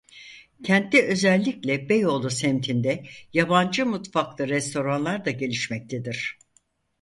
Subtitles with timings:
[0.63, 3.03] Kentte özellikle Beyoğlu semtinde
[3.33, 6.39] yabancı mutfaklı restoranlar da gelişmektedir.